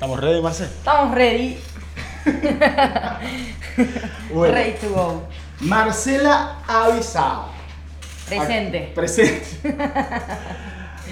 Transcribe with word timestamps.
¿Estamos 0.00 0.18
ready, 0.18 0.40
Marce? 0.40 0.64
Estamos 0.64 1.14
ready. 1.14 1.58
Bueno, 4.32 4.54
Ready 4.54 4.72
to 4.78 4.88
go. 4.94 5.22
Marcela 5.60 6.56
Avisado. 6.66 7.48
Presente. 8.26 8.92
Presente. 8.94 9.44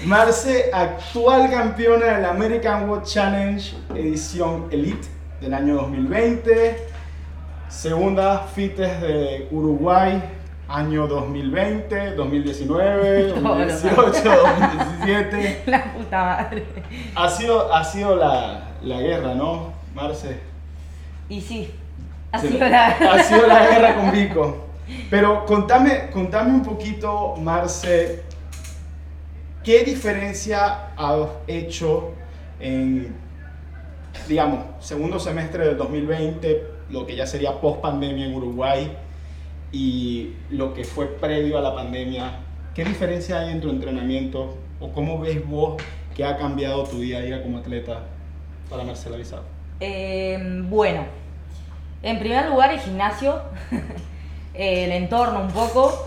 Marce, 0.05 0.71
actual 0.73 1.51
campeona 1.51 2.15
del 2.15 2.25
American 2.25 2.89
World 2.89 3.05
Challenge 3.05 3.75
edición 3.93 4.69
Elite 4.71 5.07
del 5.39 5.53
año 5.53 5.75
2020. 5.75 6.87
Segunda 7.67 8.39
FITES 8.39 9.01
de 9.01 9.47
Uruguay, 9.51 10.19
año 10.67 11.05
2020, 11.05 12.15
2019, 12.15 13.33
Todos 13.33 13.43
los 13.43 13.83
2018, 13.83 14.23
2017. 14.23 15.63
La 15.67 15.93
puta 15.93 16.23
madre. 16.23 16.65
Ha 17.13 17.29
sido, 17.29 17.71
ha 17.71 17.83
sido 17.83 18.15
la, 18.15 18.68
la 18.83 19.01
guerra, 19.01 19.35
¿no, 19.35 19.73
Marce? 19.93 20.39
Y 21.29 21.41
sí. 21.41 21.69
Ha 22.31 22.39
Sí, 22.39 22.47
sido 22.49 22.59
la. 22.69 22.87
ha 22.87 23.23
sido 23.23 23.47
la 23.47 23.67
guerra 23.69 23.95
con 23.95 24.11
Vico. 24.11 24.65
Pero 25.09 25.45
contame, 25.45 26.09
contame 26.11 26.51
un 26.51 26.63
poquito, 26.63 27.35
Marce, 27.37 28.23
¿qué 29.63 29.83
diferencia 29.83 30.91
has 30.97 31.29
hecho 31.47 32.11
en, 32.59 33.15
digamos, 34.27 34.65
segundo 34.79 35.19
semestre 35.19 35.65
del 35.65 35.77
2020, 35.77 36.63
lo 36.89 37.05
que 37.05 37.15
ya 37.15 37.27
sería 37.27 37.59
post 37.61 37.81
pandemia 37.81 38.25
en 38.25 38.35
Uruguay, 38.35 38.91
y 39.71 40.31
lo 40.49 40.73
que 40.73 40.83
fue 40.83 41.05
previo 41.05 41.57
a 41.59 41.61
la 41.61 41.75
pandemia? 41.75 42.39
¿Qué 42.73 42.83
diferencia 42.83 43.39
hay 43.39 43.51
en 43.51 43.61
tu 43.61 43.69
entrenamiento 43.69 44.57
o 44.79 44.91
cómo 44.91 45.19
ves 45.19 45.45
vos 45.47 45.81
que 46.15 46.23
ha 46.25 46.37
cambiado 46.37 46.83
tu 46.85 46.99
día 46.99 47.19
a 47.19 47.21
día 47.21 47.43
como 47.43 47.59
atleta 47.59 48.05
para 48.69 48.83
Marcela? 48.83 49.17
Eh, 49.79 50.37
bueno, 50.65 51.05
en 52.03 52.19
primer 52.19 52.47
lugar 52.49 52.71
el 52.71 52.79
gimnasio, 52.79 53.41
el 54.53 54.91
entorno 54.91 55.41
un 55.41 55.51
poco. 55.51 56.05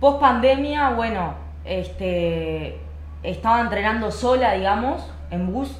post 0.00 0.20
pandemia, 0.20 0.90
bueno, 0.90 1.34
este, 1.64 2.78
estaba 3.22 3.60
entrenando 3.60 4.10
sola, 4.10 4.54
digamos, 4.54 5.02
en 5.30 5.52
bus. 5.52 5.70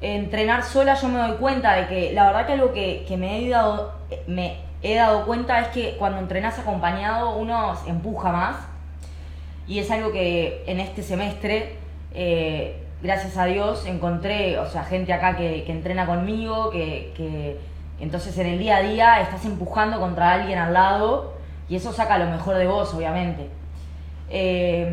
Entrenar 0.00 0.64
sola 0.64 0.94
yo 0.94 1.08
me 1.08 1.20
doy 1.20 1.36
cuenta 1.36 1.74
de 1.74 1.86
que 1.86 2.12
la 2.12 2.26
verdad 2.26 2.46
que 2.46 2.52
algo 2.54 2.72
que, 2.72 3.04
que 3.06 3.16
me, 3.16 3.38
he 3.38 3.48
dado, 3.48 3.92
me 4.26 4.56
he 4.82 4.96
dado 4.96 5.24
cuenta 5.24 5.60
es 5.60 5.68
que 5.68 5.96
cuando 5.96 6.18
entrenas 6.18 6.58
acompañado 6.58 7.36
uno 7.36 7.76
se 7.76 7.90
empuja 7.90 8.32
más. 8.32 8.56
Y 9.68 9.78
es 9.78 9.90
algo 9.92 10.10
que 10.10 10.64
en 10.66 10.80
este 10.80 11.02
semestre 11.04 11.81
eh, 12.14 12.82
gracias 13.02 13.36
a 13.36 13.46
Dios 13.46 13.86
encontré, 13.86 14.58
o 14.58 14.66
sea, 14.66 14.84
gente 14.84 15.12
acá 15.12 15.36
que, 15.36 15.64
que 15.64 15.72
entrena 15.72 16.06
conmigo, 16.06 16.70
que, 16.70 17.12
que 17.16 17.58
entonces 18.00 18.36
en 18.38 18.46
el 18.46 18.58
día 18.58 18.76
a 18.76 18.82
día 18.82 19.20
estás 19.20 19.44
empujando 19.44 20.00
contra 20.00 20.32
alguien 20.32 20.58
al 20.58 20.72
lado 20.72 21.34
y 21.68 21.76
eso 21.76 21.92
saca 21.92 22.18
lo 22.18 22.26
mejor 22.26 22.56
de 22.56 22.66
vos, 22.66 22.92
obviamente. 22.94 23.48
Eh, 24.28 24.86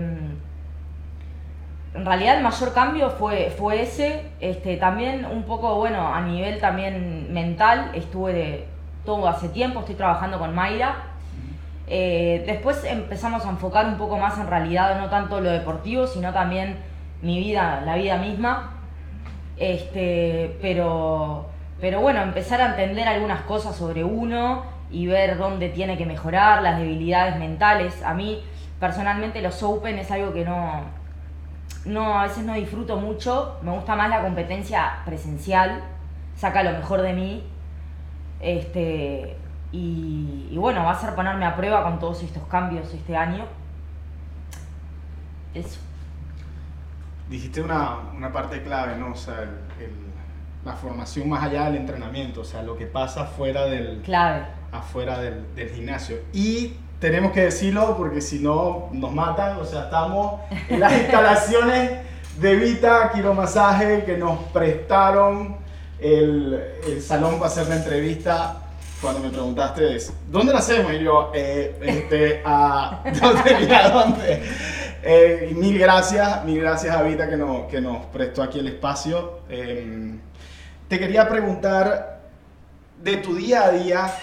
en 1.93 2.05
realidad 2.05 2.37
el 2.37 2.43
mayor 2.43 2.73
cambio 2.73 3.09
fue, 3.09 3.53
fue 3.57 3.81
ese, 3.81 4.29
este, 4.39 4.77
también 4.77 5.25
un 5.25 5.43
poco, 5.43 5.75
bueno, 5.75 6.13
a 6.13 6.21
nivel 6.21 6.59
también 6.59 7.33
mental, 7.33 7.91
estuve 7.93 8.33
de, 8.33 8.67
todo 9.05 9.27
hace 9.27 9.49
tiempo, 9.49 9.79
estoy 9.79 9.95
trabajando 9.95 10.37
con 10.37 10.53
Mayra. 10.53 10.95
Eh, 11.87 12.43
después 12.45 12.83
empezamos 12.83 13.45
a 13.45 13.49
enfocar 13.49 13.87
un 13.87 13.97
poco 13.97 14.17
más 14.17 14.37
en 14.37 14.47
realidad, 14.47 14.99
no 14.99 15.09
tanto 15.09 15.41
lo 15.41 15.49
deportivo, 15.49 16.05
sino 16.05 16.31
también 16.31 16.77
mi 17.21 17.39
vida, 17.39 17.81
la 17.85 17.95
vida 17.95 18.17
misma. 18.17 18.73
Este, 19.57 20.57
pero, 20.61 21.47
pero 21.81 22.01
bueno, 22.01 22.21
empezar 22.21 22.61
a 22.61 22.69
entender 22.69 23.07
algunas 23.07 23.41
cosas 23.41 23.75
sobre 23.75 24.03
uno 24.03 24.63
y 24.89 25.07
ver 25.07 25.37
dónde 25.37 25.69
tiene 25.69 25.97
que 25.97 26.05
mejorar, 26.05 26.61
las 26.61 26.79
debilidades 26.79 27.37
mentales. 27.37 28.01
A 28.03 28.13
mí, 28.13 28.43
personalmente, 28.79 29.41
los 29.41 29.61
Open 29.61 29.99
es 29.99 30.09
algo 30.11 30.33
que 30.33 30.45
no, 30.45 30.83
no, 31.85 32.19
a 32.19 32.23
veces 32.23 32.45
no 32.45 32.53
disfruto 32.53 32.97
mucho. 32.97 33.57
Me 33.61 33.71
gusta 33.71 33.95
más 33.95 34.09
la 34.09 34.21
competencia 34.21 34.99
presencial, 35.05 35.83
saca 36.35 36.63
lo 36.63 36.71
mejor 36.71 37.01
de 37.01 37.13
mí. 37.13 37.43
Este, 38.39 39.35
y, 39.71 40.47
y 40.49 40.57
bueno, 40.57 40.83
va 40.85 40.91
a 40.91 40.95
ser 40.95 41.13
ponerme 41.13 41.45
a 41.45 41.55
prueba 41.55 41.83
con 41.83 41.99
todos 41.99 42.23
estos 42.23 42.43
cambios 42.47 42.93
este 42.93 43.15
año. 43.15 43.45
Eso. 45.53 45.88
Dijiste 47.29 47.61
una, 47.61 47.97
una 48.15 48.31
parte 48.31 48.61
clave, 48.63 48.95
¿no? 48.97 49.11
O 49.11 49.15
sea, 49.15 49.35
el- 49.43 49.83
el- 49.83 50.09
la 50.65 50.73
formación 50.73 51.29
más 51.29 51.43
allá 51.43 51.65
del 51.65 51.75
entrenamiento, 51.77 52.41
o 52.41 52.43
sea, 52.43 52.61
lo 52.63 52.75
que 52.75 52.85
pasa 52.85 53.25
fuera 53.25 53.65
del, 53.65 54.01
Clave. 54.01 54.45
afuera 54.71 55.19
del, 55.19 55.55
del 55.55 55.69
gimnasio. 55.69 56.17
Y 56.33 56.73
tenemos 56.99 57.31
que 57.31 57.41
decirlo 57.43 57.95
porque 57.97 58.19
si 58.19 58.39
no 58.39 58.89
nos 58.91 59.13
matan, 59.13 59.57
o 59.57 59.63
sea, 59.65 59.83
estamos 59.85 60.41
en 60.67 60.79
las 60.81 60.91
instalaciones 60.99 61.91
de 62.41 62.55
Vita 62.55 63.11
Quiromasaje 63.13 64.03
que 64.05 64.17
nos 64.17 64.37
prestaron 64.51 65.57
el, 65.99 66.61
el 66.85 67.01
salón 67.01 67.35
para 67.35 67.47
hacer 67.47 67.67
la 67.67 67.75
entrevista. 67.77 68.57
Cuando 69.01 69.21
me 69.21 69.29
preguntaste, 69.29 69.97
¿dónde 70.29 70.51
la 70.51 70.59
hacemos? 70.59 70.91
Y 70.93 70.99
yo, 71.03 71.31
eh, 71.33 71.77
este, 71.81 72.41
a, 72.43 73.01
no 73.21 73.31
tenía 73.43 73.89
dónde. 73.89 74.43
Eh, 75.01 75.53
mil 75.55 75.77
gracias, 75.79 76.43
mil 76.45 76.59
gracias 76.59 76.95
a 76.95 77.01
Vita 77.03 77.29
que 77.29 77.37
nos, 77.37 77.67
que 77.67 77.79
nos 77.81 78.05
prestó 78.07 78.43
aquí 78.43 78.59
el 78.59 78.67
espacio. 78.67 79.39
Eh, 79.49 80.17
te 80.87 80.99
quería 80.99 81.29
preguntar 81.29 82.21
de 83.01 83.17
tu 83.17 83.35
día 83.35 83.65
a 83.65 83.71
día, 83.71 84.13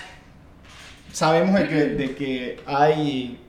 sabemos 1.13 1.55
de 1.61 1.69
que, 1.69 1.85
de 1.87 2.15
que 2.15 2.61
hay 2.67 3.41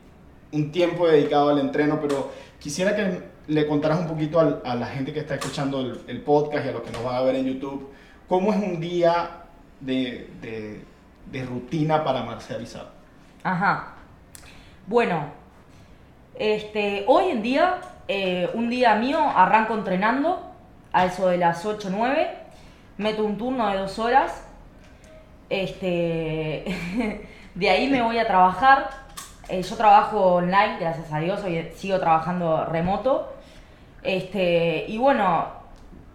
un 0.51 0.71
tiempo 0.71 1.07
dedicado 1.07 1.49
al 1.49 1.59
entreno, 1.59 1.99
pero 2.01 2.31
quisiera 2.59 2.95
que 2.95 3.21
le 3.47 3.67
contaras 3.67 3.99
un 3.99 4.07
poquito 4.07 4.61
a, 4.63 4.75
la 4.75 4.87
gente 4.87 5.13
que 5.13 5.19
está 5.19 5.35
escuchando 5.35 5.81
el, 6.07 6.21
podcast 6.21 6.65
y 6.65 6.69
a 6.69 6.71
los 6.73 6.81
que 6.81 6.91
nos 6.91 7.03
van 7.03 7.15
a 7.15 7.21
ver 7.21 7.35
en 7.35 7.45
YouTube, 7.45 7.89
cómo 8.27 8.53
es 8.53 8.59
un 8.61 8.79
día 8.79 9.43
de, 9.79 10.29
de- 10.41 11.45
rutina 11.45 12.03
para 12.03 12.23
Marcela 12.23 12.59
Bizarro. 12.59 12.89
Ajá. 13.43 13.93
Bueno, 14.87 15.31
este, 16.39 17.05
hoy 17.07 17.31
en 17.31 17.41
día, 17.41 17.77
eh, 18.07 18.49
un 18.53 18.69
día 18.69 18.95
mío, 18.95 19.19
arranco 19.19 19.73
entrenando 19.73 20.41
a 20.93 21.05
eso 21.05 21.27
de 21.27 21.37
las 21.37 21.65
8 21.65 21.87
o 21.87 21.91
9, 21.91 22.29
meto 22.97 23.23
un 23.23 23.37
turno 23.37 23.67
de 23.69 23.77
dos 23.77 23.99
horas, 23.99 24.43
este, 25.49 26.65
de 27.55 27.69
ahí 27.69 27.89
me 27.89 28.01
voy 28.01 28.17
a 28.19 28.27
trabajar, 28.27 29.07
Eh, 29.49 29.61
yo 29.61 29.77
trabajo 29.77 30.35
online, 30.35 30.77
gracias 30.77 31.09
a 31.13 31.19
Dios, 31.19 31.39
sigo 31.75 31.99
trabajando 32.01 32.65
remoto, 32.65 33.33
este, 34.03 34.83
y 34.89 34.97
bueno, 34.97 35.45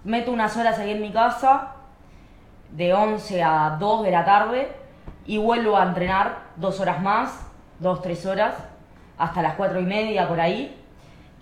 meto 0.05 0.33
unas 0.33 0.55
horas 0.59 0.79
ahí 0.79 0.91
en 0.91 1.01
mi 1.01 1.11
casa, 1.11 1.73
de 2.73 2.93
11 2.93 3.43
a 3.43 3.77
2 3.79 4.03
de 4.03 4.11
la 4.11 4.25
tarde 4.25 4.73
y 5.27 5.39
vuelvo 5.39 5.77
a 5.77 5.85
entrenar 5.85 6.39
dos 6.57 6.81
horas 6.81 7.01
más, 7.01 7.47
dos, 7.79 8.03
tres 8.03 8.27
horas, 8.27 8.55
hasta 9.19 9.43
las 9.43 9.55
cuatro 9.55 9.81
y 9.81 9.85
media 9.85 10.29
por 10.29 10.41
ahí, 10.41 10.77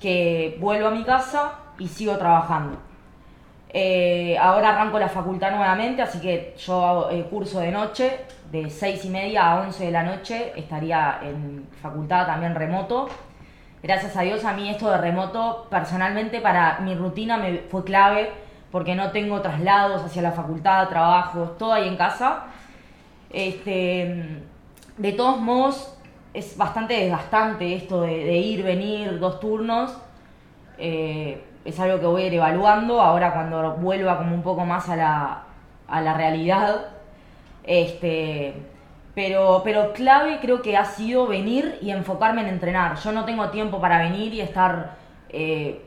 que 0.00 0.56
vuelvo 0.60 0.88
a 0.88 0.90
mi 0.90 1.04
casa 1.04 1.52
y 1.78 1.88
sigo 1.88 2.16
trabajando. 2.16 2.78
Eh, 3.72 4.36
ahora 4.38 4.70
arranco 4.70 4.98
la 4.98 5.08
facultad 5.08 5.52
nuevamente, 5.52 6.02
así 6.02 6.20
que 6.20 6.54
yo 6.58 6.84
hago 6.84 7.10
eh, 7.10 7.24
curso 7.30 7.60
de 7.60 7.70
noche, 7.70 8.20
de 8.50 8.68
6 8.68 9.04
y 9.04 9.10
media 9.10 9.52
a 9.52 9.60
11 9.60 9.84
de 9.84 9.90
la 9.92 10.02
noche, 10.02 10.52
estaría 10.56 11.20
en 11.22 11.68
facultad 11.80 12.26
también 12.26 12.54
remoto. 12.54 13.08
Gracias 13.82 14.16
a 14.16 14.22
Dios 14.22 14.44
a 14.44 14.52
mí 14.52 14.68
esto 14.68 14.90
de 14.90 14.98
remoto 14.98 15.68
personalmente 15.70 16.40
para 16.40 16.80
mi 16.80 16.94
rutina 16.94 17.36
me 17.38 17.58
fue 17.58 17.84
clave 17.84 18.30
porque 18.70 18.94
no 18.94 19.10
tengo 19.10 19.40
traslados 19.40 20.04
hacia 20.04 20.20
la 20.20 20.32
facultad, 20.32 20.88
trabajos, 20.88 21.56
todo 21.56 21.72
ahí 21.72 21.88
en 21.88 21.96
casa. 21.96 22.44
Este, 23.30 24.42
de 24.96 25.12
todos 25.12 25.40
modos 25.40 25.96
es 26.32 26.56
bastante 26.56 26.94
desgastante 26.94 27.74
esto 27.74 28.02
de, 28.02 28.36
ir, 28.36 28.62
venir, 28.62 29.18
dos 29.18 29.40
turnos. 29.40 29.96
Eh, 30.78 31.44
es 31.64 31.78
algo 31.78 32.00
que 32.00 32.06
voy 32.06 32.22
a 32.22 32.26
ir 32.26 32.34
evaluando 32.34 33.00
ahora 33.00 33.32
cuando 33.32 33.74
vuelva 33.76 34.18
como 34.18 34.34
un 34.34 34.42
poco 34.42 34.64
más 34.64 34.88
a 34.88 34.96
la, 34.96 35.42
a 35.88 36.00
la 36.00 36.14
realidad. 36.14 36.86
Este, 37.64 38.54
pero, 39.14 39.60
pero 39.64 39.92
clave 39.92 40.38
creo 40.40 40.62
que 40.62 40.76
ha 40.76 40.84
sido 40.84 41.26
venir 41.26 41.78
y 41.82 41.90
enfocarme 41.90 42.42
en 42.42 42.48
entrenar. 42.48 42.96
Yo 42.96 43.12
no 43.12 43.24
tengo 43.24 43.50
tiempo 43.50 43.80
para 43.80 43.98
venir 43.98 44.32
y 44.32 44.40
estar 44.40 44.96
eh, 45.28 45.84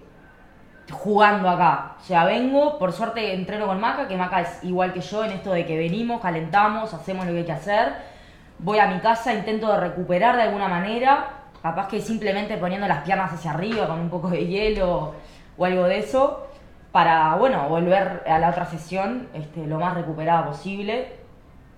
jugando 0.91 1.49
acá. 1.49 1.95
O 1.99 2.03
sea, 2.03 2.25
vengo, 2.25 2.77
por 2.77 2.91
suerte 2.91 3.33
entreno 3.33 3.65
con 3.65 3.79
Maca, 3.79 4.07
que 4.07 4.17
Maca 4.17 4.41
es 4.41 4.63
igual 4.63 4.93
que 4.93 5.01
yo 5.01 5.23
en 5.23 5.31
esto 5.31 5.53
de 5.53 5.65
que 5.65 5.77
venimos, 5.77 6.21
calentamos, 6.21 6.93
hacemos 6.93 7.25
lo 7.25 7.31
que 7.31 7.39
hay 7.39 7.45
que 7.45 7.51
hacer. 7.53 8.12
Voy 8.59 8.79
a 8.79 8.87
mi 8.87 8.99
casa, 8.99 9.33
intento 9.33 9.71
de 9.71 9.79
recuperar 9.79 10.35
de 10.37 10.43
alguna 10.43 10.67
manera. 10.67 11.27
Capaz 11.61 11.87
que 11.87 12.01
simplemente 12.01 12.57
poniendo 12.57 12.87
las 12.87 13.03
piernas 13.03 13.31
hacia 13.33 13.51
arriba 13.51 13.87
con 13.87 13.99
un 13.99 14.09
poco 14.09 14.29
de 14.29 14.45
hielo 14.47 15.13
o 15.57 15.65
algo 15.65 15.83
de 15.85 15.99
eso. 15.99 16.47
para, 16.91 17.35
bueno, 17.35 17.67
volver 17.69 18.23
a 18.27 18.37
la 18.37 18.49
otra 18.51 18.65
sesión 18.65 19.27
este, 19.33 19.65
lo 19.65 19.79
más 19.79 19.95
recuperada 19.95 20.45
posible. 20.45 21.07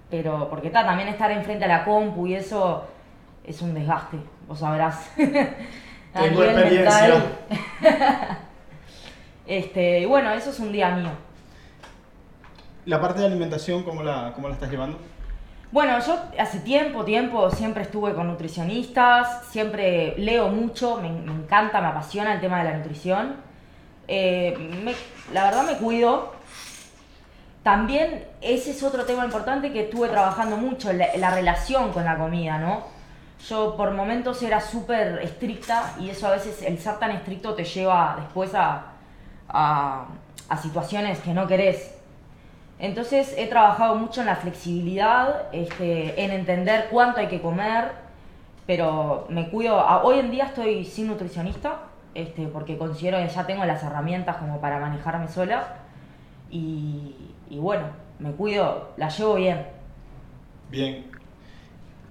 Pero, 0.10 0.50
porque 0.50 0.68
está, 0.68 0.86
también 0.86 1.08
estar 1.10 1.32
enfrente 1.32 1.66
a 1.66 1.68
la 1.68 1.86
compu 1.86 2.28
y 2.28 2.36
eso 2.36 2.86
es 3.44 3.62
un 3.62 3.74
desgaste, 3.74 4.18
vos 4.48 4.60
sabrás. 4.60 5.10
A 6.14 6.22
Tengo 6.22 6.42
nivel 6.44 6.58
experiencia. 6.60 7.08
mental. 7.82 8.38
este, 9.48 10.00
y 10.00 10.06
bueno, 10.06 10.32
eso 10.32 10.50
es 10.52 10.60
un 10.60 10.72
día 10.72 10.92
mío. 10.96 11.10
La 12.86 13.02
parte 13.02 13.20
de 13.20 13.26
alimentación, 13.26 13.84
¿cómo 13.84 14.02
la, 14.04 14.32
cómo 14.34 14.48
la 14.48 14.54
estás 14.54 14.70
llevando? 14.70 14.98
Bueno, 15.72 16.00
yo 16.00 16.18
hace 16.40 16.60
tiempo, 16.60 17.04
tiempo 17.04 17.50
siempre 17.52 17.84
estuve 17.84 18.14
con 18.14 18.28
nutricionistas, 18.28 19.46
siempre 19.50 20.16
leo 20.18 20.50
mucho, 20.50 20.98
me, 21.02 21.08
encanta, 21.08 21.82
me 21.82 21.88
apasiona 21.88 22.34
el 22.36 22.40
tema 22.40 22.60
de 22.60 22.72
la 22.72 22.78
nutrición. 22.78 23.36
Eh, 24.08 24.96
la 25.34 25.44
verdad 25.46 25.66
me 25.66 25.78
cuido. 25.78 26.34
También 27.64 28.26
ese 28.42 28.72
es 28.72 28.84
otro 28.84 29.06
tema 29.06 29.26
importante 29.26 29.74
que 29.74 29.86
estuve 29.86 30.08
trabajando 30.08 30.56
mucho, 30.56 30.94
la, 30.94 31.08
la 31.18 31.32
relación 31.32 31.92
con 31.92 32.06
la 32.06 32.16
comida, 32.18 32.60
¿no? 32.60 32.84
Yo 33.50 33.76
por 33.76 33.92
momentos 33.92 34.42
era 34.44 34.62
súper 34.62 35.20
estricta 35.24 35.96
y 36.00 36.10
eso 36.10 36.28
a 36.28 36.32
veces 36.32 36.62
el 36.62 36.80
ser 36.80 37.00
tan 37.00 37.12
estricto 37.12 37.54
te 37.56 37.64
lleva 37.64 38.16
después 38.20 38.54
a, 38.54 38.94
a, 39.50 40.06
a 40.48 40.58
situaciones 40.58 41.20
que 41.20 41.34
no 41.34 41.48
querés. 41.48 41.95
Entonces 42.78 43.34
he 43.38 43.48
trabajado 43.48 43.96
mucho 43.96 44.22
en 44.22 44.28
la 44.28 44.36
flexibilidad, 44.36 45.44
este, 45.54 46.24
en 46.24 46.32
entender 46.32 46.88
cuánto 46.92 47.20
hay 47.20 47.28
que 47.28 47.42
comer, 47.42 47.92
pero 48.68 49.28
me 49.30 49.50
cuido. 49.50 49.78
Hoy 50.04 50.20
en 50.20 50.32
día 50.32 50.46
estoy 50.46 50.84
sin 50.86 51.08
nutricionista, 51.08 51.80
este, 52.14 52.48
porque 52.48 52.78
considero 52.78 53.18
que 53.18 53.28
ya 53.30 53.46
tengo 53.46 53.64
las 53.66 53.84
herramientas 53.84 54.38
como 54.38 54.60
para 54.60 54.80
manejarme 54.80 55.28
sola. 55.28 55.78
Y, 56.52 57.16
y 57.50 57.58
bueno, 57.58 57.86
me 58.20 58.32
cuido, 58.32 58.90
la 58.98 59.10
llevo 59.10 59.36
bien. 59.36 59.66
Bien. 60.70 61.06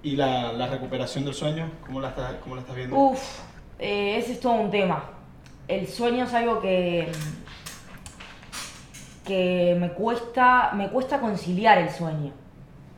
¿Y 0.01 0.15
la, 0.15 0.53
la 0.53 0.67
recuperación 0.67 1.25
del 1.25 1.33
sueño? 1.33 1.69
¿Cómo 1.85 1.99
la 1.99 2.09
estás, 2.09 2.35
cómo 2.43 2.55
la 2.55 2.61
estás 2.61 2.75
viendo? 2.75 2.95
Uf, 2.95 3.39
eh, 3.79 4.17
ese 4.17 4.33
es 4.33 4.39
todo 4.39 4.53
un 4.53 4.71
tema. 4.71 5.03
El 5.67 5.87
sueño 5.87 6.25
es 6.25 6.33
algo 6.33 6.59
que, 6.61 7.11
que 9.25 9.75
me 9.79 9.89
cuesta, 9.89 10.71
me 10.73 10.89
cuesta 10.89 11.19
conciliar 11.19 11.77
el 11.79 11.89
sueño. 11.89 12.31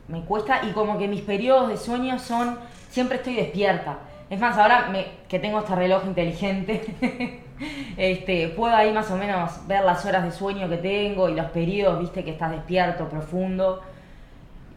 Me 0.08 0.22
cuesta, 0.24 0.60
y 0.64 0.72
como 0.72 0.98
que 0.98 1.08
mis 1.08 1.20
periodos 1.22 1.68
de 1.68 1.76
sueño 1.76 2.18
son, 2.18 2.58
siempre 2.90 3.16
estoy 3.18 3.34
despierta. 3.36 3.98
Es 4.30 4.38
más, 4.40 4.56
ahora 4.58 4.88
me- 4.90 5.06
que 5.28 5.38
tengo 5.38 5.58
este 5.58 5.74
reloj 5.74 6.04
inteligente, 6.06 7.40
este, 7.96 8.48
puedo 8.48 8.74
ahí 8.74 8.92
más 8.92 9.10
o 9.10 9.16
menos 9.16 9.66
ver 9.66 9.84
las 9.84 10.04
horas 10.06 10.24
de 10.24 10.32
sueño 10.32 10.68
que 10.68 10.76
tengo 10.78 11.28
y 11.28 11.34
los 11.34 11.46
periodos, 11.50 12.00
viste, 12.00 12.24
que 12.24 12.30
estás 12.32 12.50
despierto, 12.50 13.08
profundo. 13.08 13.80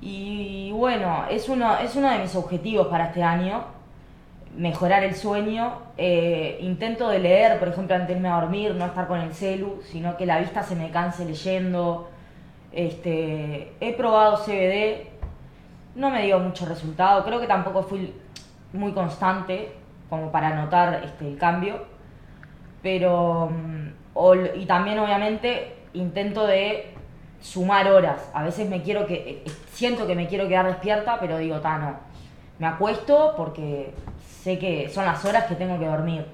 Y 0.02 0.72
bueno, 0.74 1.26
es 1.30 1.48
uno, 1.48 1.78
es 1.78 1.96
uno 1.96 2.10
de 2.10 2.20
mis 2.20 2.36
objetivos 2.36 2.88
para 2.88 3.06
este 3.08 3.22
año, 3.24 3.64
mejorar 4.56 5.04
el 5.04 5.16
sueño. 5.16 5.80
Eh, 5.98 6.60
intento 6.62 7.10
de 7.10 7.20
leer, 7.20 7.60
por 7.60 7.70
ejemplo, 7.70 7.96
antes 7.96 8.10
de 8.10 8.16
irme 8.16 8.30
a 8.30 8.42
dormir, 8.42 8.76
no 8.76 8.86
estar 8.86 9.08
con 9.08 9.20
el 9.20 9.34
celu, 9.34 9.82
sino 9.84 10.18
que 10.18 10.26
la 10.26 10.40
vista 10.40 10.64
se 10.64 10.76
me 10.76 10.92
canse 10.92 11.26
leyendo. 11.26 12.10
Este, 12.72 13.74
he 13.80 13.94
probado 13.94 14.38
CBD, 14.38 15.08
no 15.96 16.10
me 16.10 16.24
dio 16.24 16.40
mucho 16.40 16.66
resultado, 16.66 17.24
creo 17.26 17.40
que 17.40 17.48
tampoco 17.48 17.84
fui 17.84 18.14
muy 18.72 18.94
constante 18.94 19.74
como 20.10 20.32
para 20.32 20.56
notar 20.56 21.02
este, 21.04 21.28
el 21.28 21.38
cambio. 21.38 21.86
Pero, 22.82 23.50
mm, 23.52 24.60
y 24.60 24.66
también 24.66 25.00
obviamente 25.00 25.76
intento 25.94 26.48
de 26.48 26.94
sumar 27.40 27.92
horas. 27.92 28.30
A 28.34 28.44
veces 28.44 28.70
me 28.70 28.82
quiero 28.82 29.06
que, 29.06 29.44
eh, 29.46 29.52
siento 29.72 30.08
que 30.08 30.16
me 30.16 30.28
quiero 30.28 30.48
quedar 30.48 30.68
despierta, 30.68 31.20
pero 31.20 31.38
digo, 31.38 31.60
ta, 31.60 31.78
no. 31.78 31.96
Me 32.60 32.68
acuesto 32.68 33.34
porque 33.36 33.94
sé 34.42 34.58
que 34.60 34.90
son 34.90 35.06
las 35.06 35.24
horas 35.26 35.46
que 35.46 35.56
tengo 35.56 35.78
que 35.80 35.86
dormir. 35.86 36.26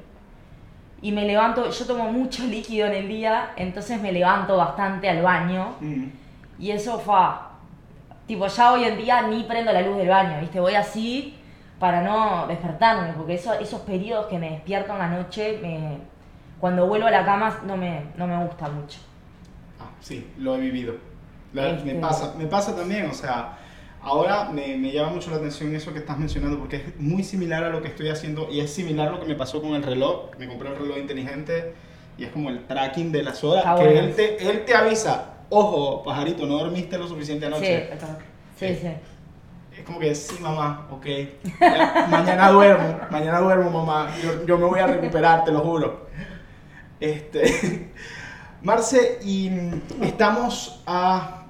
Y 1.02 1.12
me 1.12 1.26
levanto, 1.26 1.70
yo 1.70 1.86
tomo 1.86 2.12
mucho 2.12 2.44
líquido 2.44 2.88
en 2.88 2.94
el 2.94 3.08
día, 3.08 3.52
entonces 3.56 4.02
me 4.02 4.12
levanto 4.12 4.58
bastante 4.58 5.10
al 5.10 5.22
baño. 5.22 5.76
Mm. 5.80 6.06
Y 6.60 6.72
eso 6.72 7.00
fa. 7.00 7.50
Tipo, 8.26 8.48
ya 8.48 8.74
hoy 8.74 8.84
en 8.86 8.98
día 8.98 9.22
ni 9.24 9.44
prendo 9.44 9.72
la 9.72 9.82
luz 9.82 9.98
del 9.98 10.08
baño, 10.10 10.40
¿viste? 10.42 10.60
Voy 10.60 10.74
así 10.76 11.36
para 11.80 12.02
no 12.02 12.48
despertarme, 12.48 13.14
porque 13.14 13.36
eso, 13.36 13.54
esos 13.54 13.82
periodos 13.82 14.26
que 14.26 14.40
me 14.40 14.50
despierto 14.50 14.92
en 14.94 15.00
la 15.00 15.08
noche, 15.08 15.60
me, 15.62 16.00
cuando 16.60 16.88
vuelvo 16.88 17.08
a 17.08 17.12
la 17.12 17.24
cama 17.24 17.60
no 17.66 17.78
me, 17.78 18.02
no 18.18 18.26
me 18.26 18.44
gusta 18.46 18.68
mucho. 18.68 19.00
Ah, 19.80 19.90
sí, 20.02 20.28
lo 20.40 20.56
he 20.56 20.60
vivido. 20.60 20.96
La- 21.54 21.70
Este- 21.70 21.94
Me, 21.94 22.00
pasa, 22.00 22.34
me 22.38 22.48
pasa 22.48 22.76
también, 22.76 23.08
o 23.10 23.14
sea, 23.14 23.58
ahora 24.02 24.46
me, 24.46 24.78
me 24.78 24.92
llama 24.92 25.14
mucho 25.14 25.30
la 25.30 25.38
atención 25.38 25.76
eso 25.76 25.94
que 25.94 26.00
estás 26.00 26.18
mencionando 26.18 26.60
porque 26.60 26.78
es 26.78 27.00
muy 27.00 27.24
similar 27.24 27.64
a 27.64 27.70
lo 27.70 27.82
que 27.82 27.90
estoy 27.90 28.10
haciendo 28.10 28.50
y 28.52 28.60
es 28.60 28.72
similar 28.72 29.10
a 29.10 29.12
lo 29.12 29.20
que 29.20 29.26
me 29.26 29.36
pasó 29.36 29.62
con 29.62 29.76
el 29.76 29.84
reloj. 29.84 30.32
Me 30.38 30.48
compré 30.48 30.70
un 30.70 30.78
reloj 30.78 30.98
inteligente 30.98 31.74
y 32.18 32.24
es 32.24 32.32
como 32.32 32.50
el 32.50 32.66
tracking 32.66 33.12
de 33.12 33.24
las 33.24 33.44
horas 33.44 33.64
que 33.64 33.86
bueno. 33.86 34.00
él 34.00 34.16
te, 34.16 34.50
él 34.50 34.66
te 34.66 34.76
avisa, 34.76 35.36
ojo, 35.50 36.04
pajarito, 36.04 36.46
no 36.46 36.58
dormiste 36.58 36.98
lo 36.98 37.08
suficiente 37.08 37.46
anoche. 37.46 37.90
Sí, 38.58 38.68
sí, 38.68 38.76
sí. 38.82 38.88
Es 39.78 39.84
como 39.86 40.00
que 40.00 40.16
sí, 40.16 40.42
mamá, 40.42 40.88
ok. 40.90 41.06
ya, 41.62 42.08
mañana 42.10 42.50
duermo, 42.50 43.00
mañana 43.12 43.40
duermo, 43.40 43.70
mamá. 43.70 44.12
Yo, 44.24 44.44
yo 44.46 44.58
me 44.58 44.66
voy 44.66 44.80
a 44.80 44.88
recuperar, 44.88 45.44
te 45.44 45.52
lo 45.52 45.60
juro. 45.60 46.08
Este, 47.00 47.92
Marce, 48.64 49.20
y 49.24 49.52
mm, 49.52 50.04
estamos 50.04 50.82
a, 50.88 51.47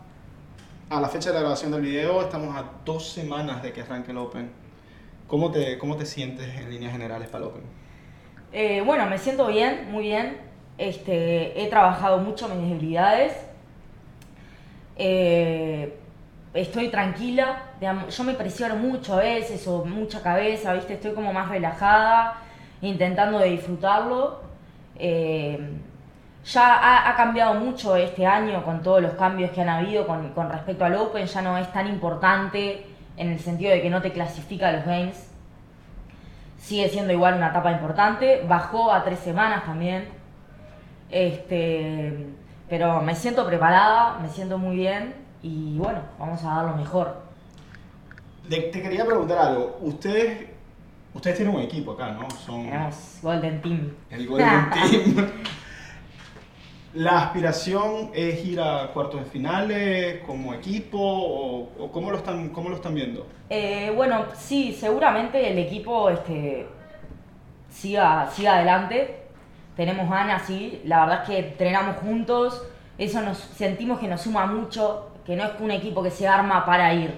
a 0.89 1.01
la 1.01 1.09
fecha 1.09 1.29
de 1.29 1.35
la 1.35 1.41
grabación 1.41 1.71
del 1.71 1.81
video, 1.81 2.21
estamos 2.21 2.55
a 2.55 2.63
dos 2.85 3.09
semanas 3.09 3.61
de 3.61 3.73
que 3.73 3.81
arranque 3.81 4.11
el 4.11 4.17
Open. 4.17 4.49
¿Cómo 5.27 5.51
te, 5.51 5.77
cómo 5.77 5.97
te 5.97 6.05
sientes 6.05 6.47
en 6.57 6.69
líneas 6.69 6.93
generales 6.93 7.27
para 7.27 7.43
el 7.43 7.49
Open? 7.49 7.63
Eh, 8.53 8.81
bueno, 8.85 9.05
me 9.09 9.17
siento 9.17 9.47
bien, 9.47 9.91
muy 9.91 10.03
bien. 10.03 10.37
Este, 10.77 11.61
he 11.61 11.67
trabajado 11.67 12.19
mucho 12.19 12.47
mis 12.47 12.69
debilidades. 12.69 13.33
Eh, 14.95 15.99
estoy 16.53 16.87
tranquila. 16.87 17.63
Yo 18.09 18.23
me 18.23 18.33
presiono 18.33 18.77
mucho 18.77 19.15
a 19.15 19.17
veces 19.17 19.67
o 19.67 19.83
mucha 19.83 20.21
cabeza, 20.21 20.73
¿viste? 20.73 20.93
Estoy 20.93 21.13
como 21.13 21.33
más 21.33 21.49
relajada, 21.49 22.41
intentando 22.81 23.39
de 23.39 23.49
disfrutarlo. 23.49 24.39
Eh, 24.97 25.59
ya 26.47 26.73
ha, 26.75 27.09
ha 27.09 27.15
cambiado 27.15 27.53
mucho 27.55 27.95
este 27.95 28.25
año 28.25 28.63
con 28.63 28.81
todos 28.81 29.01
los 29.01 29.13
cambios 29.13 29.51
que 29.51 29.61
han 29.61 29.69
habido 29.69 30.07
con, 30.07 30.29
con 30.29 30.49
respecto 30.49 30.85
al 30.85 30.95
Open. 30.95 31.25
Ya 31.25 31.41
no 31.41 31.57
es 31.57 31.71
tan 31.71 31.87
importante 31.87 32.85
en 33.17 33.31
el 33.31 33.39
sentido 33.39 33.71
de 33.71 33.81
que 33.81 33.89
no 33.89 34.01
te 34.01 34.11
clasifica 34.11 34.69
a 34.69 34.71
los 34.73 34.85
Games 34.85 35.27
sigue 36.67 36.89
siendo 36.89 37.13
igual 37.13 37.35
una 37.35 37.47
etapa 37.49 37.71
importante. 37.71 38.43
Bajó 38.47 38.91
a 38.91 39.03
tres 39.03 39.19
semanas 39.19 39.63
también. 39.65 40.09
Este, 41.09 42.27
pero 42.69 43.01
me 43.01 43.15
siento 43.15 43.45
preparada, 43.47 44.19
me 44.19 44.27
siento 44.27 44.57
muy 44.57 44.75
bien 44.75 45.15
y 45.41 45.77
bueno, 45.77 45.99
vamos 46.19 46.43
a 46.43 46.55
dar 46.55 46.65
lo 46.65 46.75
mejor. 46.75 47.21
Te 48.49 48.69
quería 48.71 49.05
preguntar 49.05 49.37
algo. 49.37 49.77
Ustedes, 49.81 50.49
ustedes 51.13 51.37
tienen 51.37 51.55
un 51.55 51.61
equipo 51.61 51.93
acá, 51.93 52.11
¿no? 52.11 52.29
Son 52.31 52.63
Tenemos 52.63 53.19
Golden 53.21 53.61
Team. 53.61 53.93
el 54.09 54.27
Golden 54.27 54.69
Team. 54.73 55.31
¿La 56.97 57.19
aspiración 57.25 58.09
es 58.11 58.43
ir 58.43 58.59
a 58.59 58.89
cuartos 58.91 59.19
de 59.19 59.29
finales 59.29 60.23
como 60.25 60.55
equipo 60.55 60.97
o, 60.99 61.91
cómo, 61.91 62.09
lo 62.09 62.17
están, 62.17 62.49
cómo 62.49 62.69
lo 62.69 62.75
están 62.75 62.95
viendo? 62.95 63.27
Eh, 63.51 63.93
bueno, 63.95 64.25
sí, 64.33 64.73
seguramente 64.73 65.51
el 65.51 65.59
equipo 65.59 66.09
este, 66.09 66.65
siga, 67.69 68.31
siga 68.31 68.55
adelante. 68.55 69.27
Tenemos 69.75 70.09
ganas, 70.09 70.47
sí. 70.47 70.81
La 70.85 71.01
verdad 71.01 71.21
es 71.21 71.29
que 71.29 71.37
entrenamos 71.49 71.97
juntos. 71.97 72.63
Eso 72.97 73.21
nos 73.21 73.37
sentimos 73.37 73.99
que 73.99 74.07
nos 74.07 74.21
suma 74.21 74.47
mucho, 74.47 75.11
que 75.23 75.35
no 75.35 75.43
es 75.43 75.51
un 75.59 75.69
equipo 75.69 76.01
que 76.01 76.09
se 76.09 76.27
arma 76.27 76.65
para 76.65 76.91
ir. 76.95 77.13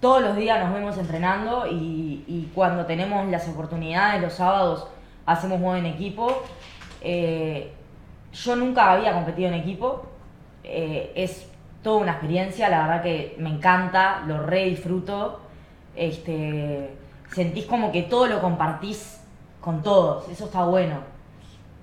Todos 0.00 0.22
los 0.22 0.36
días 0.36 0.64
nos 0.64 0.72
vemos 0.72 0.96
entrenando 0.96 1.66
y, 1.68 2.48
cuando 2.54 2.86
tenemos 2.86 3.28
las 3.28 3.48
oportunidades, 3.48 4.22
los 4.22 4.34
sábados, 4.34 4.86
hacemos 5.26 5.60
buen 5.60 5.84
equipo. 5.84 6.44
Eh, 7.00 7.72
yo 8.32 8.56
nunca 8.56 8.92
había 8.92 9.12
competido 9.12 9.48
en 9.48 9.54
equipo. 9.54 10.06
Eh, 10.64 11.12
es 11.14 11.46
toda 11.82 11.98
una 11.98 12.12
experiencia, 12.12 12.68
la 12.68 12.82
verdad 12.82 13.02
que 13.02 13.34
me 13.38 13.50
encanta, 13.50 14.22
lo 14.26 14.42
re 14.42 14.66
disfruto. 14.66 15.40
Este, 15.96 16.90
sentís 17.32 17.66
como 17.66 17.90
que 17.92 18.02
todo 18.02 18.26
lo 18.26 18.40
compartís 18.40 19.20
con 19.60 19.82
todos, 19.82 20.28
eso 20.28 20.46
está 20.46 20.64
bueno. 20.64 21.00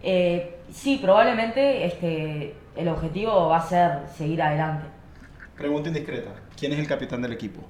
Eh, 0.01 0.59
sí, 0.71 0.99
probablemente 1.01 1.85
este, 1.85 2.55
el 2.75 2.87
objetivo 2.87 3.49
va 3.49 3.57
a 3.57 3.67
ser 3.67 3.99
seguir 4.15 4.41
adelante. 4.41 4.87
Pregunta 5.57 5.89
indiscreta. 5.89 6.31
¿Quién 6.57 6.73
es 6.73 6.79
el 6.79 6.87
capitán 6.87 7.21
del 7.21 7.33
equipo? 7.33 7.61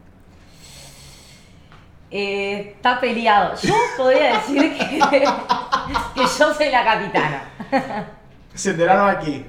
Eh, 2.10 2.74
está 2.76 3.00
peleado. 3.00 3.56
Yo 3.62 3.74
podría 3.98 4.38
decir 4.38 4.78
que, 4.78 5.00
que 6.16 6.22
yo 6.22 6.54
soy 6.54 6.70
la 6.70 6.84
capitana. 6.84 7.44
se 8.58 8.72
enteraron 8.72 9.10
aquí. 9.10 9.46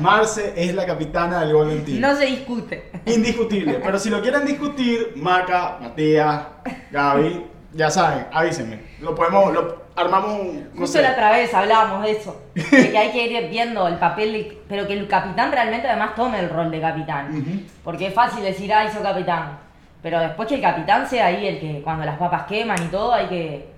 Marce 0.00 0.52
es 0.56 0.74
la 0.74 0.86
capitana 0.86 1.40
del 1.40 1.52
Golden 1.52 1.84
Team. 1.84 2.00
No 2.00 2.14
se 2.16 2.26
discute. 2.26 2.90
Indiscutible. 3.06 3.80
Pero 3.82 3.98
si 3.98 4.10
lo 4.10 4.20
quieren 4.22 4.44
discutir, 4.44 5.12
Maca, 5.16 5.78
Matías, 5.80 6.42
Gaby, 6.90 7.46
ya 7.72 7.90
saben, 7.90 8.26
avísenme. 8.32 8.80
Lo 9.00 9.14
podemos, 9.14 9.52
lo 9.52 9.80
armamos 9.96 10.40
un. 10.40 10.64
no 10.72 10.80
Justo 10.80 10.98
sé. 10.98 11.02
la 11.02 11.12
otra 11.12 11.32
vez 11.32 11.52
hablábamos 11.54 12.02
de 12.04 12.10
eso. 12.12 12.40
De 12.54 12.90
que 12.90 12.98
hay 12.98 13.12
que 13.12 13.26
ir 13.26 13.48
viendo 13.50 13.86
el 13.86 13.96
papel, 13.96 14.32
de- 14.32 14.62
pero 14.68 14.86
que 14.86 14.94
el 14.94 15.06
capitán 15.06 15.52
realmente 15.52 15.86
además 15.88 16.14
tome 16.14 16.38
el 16.40 16.48
rol 16.50 16.70
de 16.70 16.80
capitán. 16.80 17.36
Ujú. 17.36 17.60
Porque 17.84 18.06
es 18.08 18.14
fácil 18.14 18.42
decir, 18.42 18.72
ay, 18.72 18.88
soy 18.92 19.02
capitán. 19.02 19.58
Pero 20.02 20.18
después 20.18 20.48
que 20.48 20.54
el 20.54 20.62
capitán 20.62 21.06
sea 21.08 21.26
ahí 21.26 21.46
el 21.46 21.60
que 21.60 21.82
cuando 21.82 22.04
las 22.06 22.16
papas 22.18 22.44
queman 22.44 22.82
y 22.82 22.86
todo, 22.88 23.12
hay 23.12 23.26
que, 23.26 23.68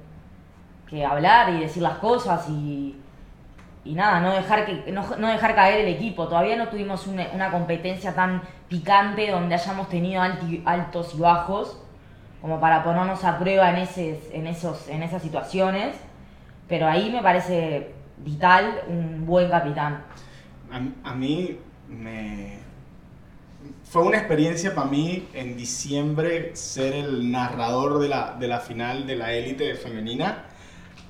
que 0.88 1.04
hablar 1.04 1.50
y 1.50 1.60
decir 1.60 1.82
las 1.82 1.98
cosas 1.98 2.48
y, 2.48 2.96
y 3.84 3.94
nada, 3.94 4.20
no 4.20 4.32
dejar, 4.32 4.64
que, 4.64 4.92
no, 4.92 5.04
no 5.16 5.28
dejar 5.28 5.54
caer 5.54 5.80
el 5.80 5.94
equipo. 5.94 6.28
Todavía 6.28 6.56
no 6.56 6.68
tuvimos 6.68 7.06
una, 7.06 7.26
una 7.34 7.50
competencia 7.50 8.14
tan 8.14 8.42
picante 8.68 9.30
donde 9.30 9.54
hayamos 9.54 9.88
tenido 9.88 10.22
alti- 10.22 10.62
altos 10.64 11.14
y 11.14 11.18
bajos 11.20 11.78
como 12.40 12.60
para 12.60 12.84
ponernos 12.84 13.24
a 13.24 13.38
prueba 13.38 13.70
en, 13.70 13.76
ese, 13.76 14.20
en, 14.32 14.46
esos, 14.46 14.88
en 14.88 15.02
esas 15.02 15.22
situaciones. 15.22 15.96
Pero 16.68 16.86
ahí 16.88 17.10
me 17.10 17.22
parece 17.22 17.92
vital 18.18 18.82
un 18.86 19.26
buen 19.26 19.50
capitán. 19.50 20.04
A, 20.70 21.10
a 21.10 21.14
mí 21.14 21.58
me. 21.88 22.58
Fue 23.84 24.02
una 24.02 24.16
experiencia 24.16 24.74
para 24.74 24.88
mí 24.88 25.28
en 25.34 25.56
diciembre 25.56 26.56
ser 26.56 26.94
el 26.94 27.30
narrador 27.30 27.98
de 27.98 28.08
la, 28.08 28.36
de 28.38 28.48
la 28.48 28.60
final 28.60 29.06
de 29.06 29.16
la 29.16 29.32
élite 29.32 29.74
femenina, 29.74 30.44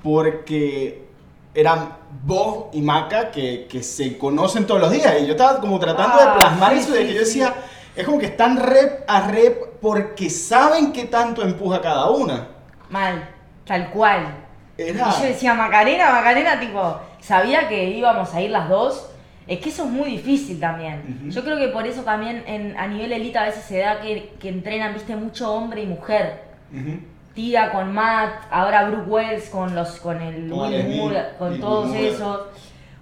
porque 0.03 1.07
eran 1.55 1.97
vos 2.25 2.67
y 2.73 2.83
Maca 2.83 3.31
que, 3.31 3.67
que 3.71 3.83
se 3.83 4.19
conocen 4.19 4.67
todos 4.67 4.81
los 4.81 4.91
días. 4.91 5.15
Y 5.21 5.27
yo 5.27 5.33
estaba 5.33 5.61
como 5.61 5.79
tratando 5.79 6.19
Ah, 6.19 6.25
de 6.25 6.29
plasmar 6.33 6.75
sí, 6.75 6.79
eso, 6.79 6.93
de 6.93 7.01
sí, 7.01 7.07
que 7.07 7.15
yo 7.15 7.21
decía, 7.21 7.55
es 7.95 8.05
como 8.05 8.19
que 8.19 8.27
están 8.27 8.57
rep 8.59 9.05
a 9.09 9.29
rep 9.29 9.81
porque 9.81 10.31
saben 10.31 10.93
qué 10.93 11.05
tanto 11.07 11.43
empuja 11.43 11.81
cada 11.81 12.11
una. 12.11 12.49
Mal, 12.89 13.29
tal 13.65 13.91
cual. 13.91 14.47
Era. 14.77 15.09
Y 15.09 15.13
yo 15.13 15.25
decía, 15.25 15.55
Macarena, 15.55 16.11
Macarena, 16.11 16.61
tipo, 16.61 17.01
sabía 17.21 17.69
que 17.69 17.91
íbamos 17.91 18.35
a 18.35 18.41
ir 18.41 18.51
las 18.51 18.69
dos. 18.69 19.09
Es 19.47 19.59
que 19.61 19.71
eso 19.71 19.85
es 19.85 19.91
muy 19.91 20.11
difícil 20.11 20.61
también. 20.61 21.11
Yo 21.29 21.43
creo 21.45 21.59
que 21.59 21.69
por 21.69 21.87
eso 21.87 22.03
también 22.05 22.45
en, 22.47 22.77
a 22.79 22.87
nivel 22.87 23.13
elite 23.13 23.39
a 23.39 23.45
veces 23.45 23.65
se 23.65 23.79
da 23.79 24.01
que, 24.01 24.37
que 24.39 24.49
entrenan, 24.49 24.95
viste, 24.95 25.17
mucho 25.17 25.53
hombre 25.53 25.83
y 25.83 25.87
mujer. 25.87 26.45
Ujú. 26.73 27.01
Tía 27.35 27.71
con 27.73 27.93
Matt, 27.93 28.45
ahora 28.51 28.85
Brooke 28.91 29.09
Wells 29.09 29.49
con 29.49 29.75
los 29.75 29.99
con 30.01 30.21
el 30.21 30.53
Will 30.53 30.97
Moore, 30.97 31.25
con 31.39 31.59
todos 31.61 31.87
Moore. 31.89 32.09
esos. 32.09 32.41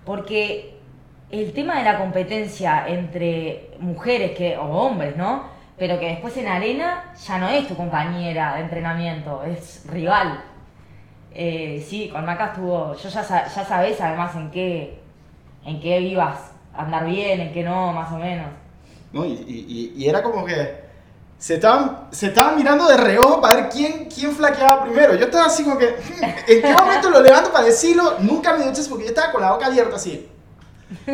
Porque 0.05 0.77
el 1.31 1.53
tema 1.53 1.79
de 1.79 1.85
la 1.85 1.99
competencia 1.99 2.87
entre 2.89 3.71
mujeres 3.81 4.37
que, 4.37 4.57
o 4.57 4.63
hombres, 4.65 5.17
¿no? 5.17 5.45
Pero 5.77 5.99
que 5.99 6.07
después 6.09 6.37
en 6.37 6.47
arena 6.47 7.13
ya 7.27 7.39
no 7.39 7.49
es 7.49 7.67
tu 7.67 7.75
compañera 7.75 8.55
de 8.55 8.61
entrenamiento, 8.63 9.43
es 9.43 9.85
rival. 9.91 10.43
Eh, 11.33 11.85
sí, 11.87 12.09
con 12.09 12.25
Maca 12.27 12.47
estuvo. 12.47 12.95
Yo 12.95 13.09
ya, 13.09 13.23
ya 13.23 13.49
sabés 13.65 14.01
además 14.01 14.35
en 14.37 14.51
qué, 14.51 15.01
en 15.65 15.81
qué 15.81 16.01
ibas 16.01 16.53
a 16.75 16.83
andar 16.83 17.07
bien, 17.07 17.41
en 17.41 17.53
qué 17.53 17.63
no, 17.63 17.93
más 17.93 18.13
o 18.13 18.19
menos. 18.19 18.47
¿no? 19.13 19.25
Y- 19.25 19.45
y- 19.47 19.93
y 19.97 20.09
era 20.09 20.23
como 20.23 20.45
que 20.45 20.89
se 21.41 21.55
estaban, 21.55 22.09
se 22.11 22.27
estaban 22.27 22.55
mirando 22.55 22.87
de 22.87 22.99
reojo 22.99 23.41
para 23.41 23.55
ver 23.57 23.69
quién, 23.71 24.11
quién 24.15 24.31
flaqueaba 24.33 24.85
primero. 24.85 25.15
Yo 25.15 25.25
estaba 25.25 25.47
así 25.47 25.65
como 25.65 25.79
que, 25.79 25.87
"Hmm, 25.87 26.23
¿en 26.47 26.63
qué 26.63 26.73
momento 26.75 27.09
lo 27.09 27.23
levanto 27.23 27.51
para 27.51 27.65
decirlo? 27.65 28.17
Nunca 28.21 28.53
me 28.55 28.65
chance 28.65 28.91
porque 28.91 29.05
yo 29.05 29.09
estaba 29.09 29.33
con 29.33 29.41
la 29.41 29.53
boca 29.53 29.67
abierta 29.67 29.97
así. 29.97 30.29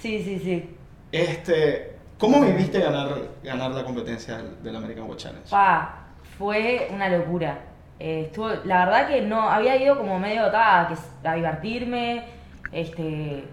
Sí, 0.00 0.22
sí, 0.22 0.38
sí. 0.38 0.76
Este, 1.10 1.96
¿Cómo 2.18 2.40
viviste 2.40 2.78
ganar, 2.78 3.16
ganar 3.42 3.72
la 3.72 3.82
competencia 3.82 4.36
del, 4.36 4.62
del 4.62 4.76
American 4.76 5.08
Watch 5.08 5.24
Challenge? 5.24 5.50
Pa, 5.50 6.06
fue 6.38 6.88
una 6.92 7.08
locura. 7.08 7.58
Eh, 7.98 8.26
estuvo, 8.26 8.48
la 8.64 8.84
verdad 8.84 9.08
que 9.08 9.22
no, 9.22 9.50
había 9.50 9.74
ido 9.74 9.98
como 9.98 10.20
medio 10.20 10.48
ta, 10.52 10.88
que, 10.88 11.28
a 11.28 11.34
divertirme. 11.34 12.26
Este, 12.70 13.44